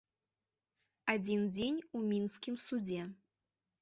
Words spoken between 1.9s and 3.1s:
у мінскім судзе.